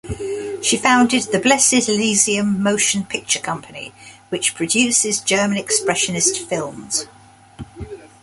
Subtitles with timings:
[0.63, 3.93] She founded the Blessed Elysium Motion Picture Company,
[4.29, 7.05] which produces German Expressionist films.